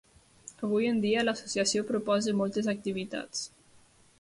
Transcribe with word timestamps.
Avui 0.67 0.87
en 0.91 1.01
dia 1.03 1.21
l'associació 1.27 1.83
proposa 1.91 2.35
moltes 2.41 2.71
activitats. 2.75 3.45